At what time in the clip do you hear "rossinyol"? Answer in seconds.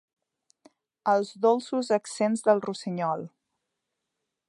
2.67-3.29